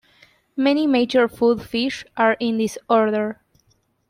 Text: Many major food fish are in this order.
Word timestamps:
Many 0.55 0.87
major 0.87 1.27
food 1.27 1.61
fish 1.61 2.03
are 2.17 2.35
in 2.39 2.57
this 2.57 2.75
order. 2.89 3.39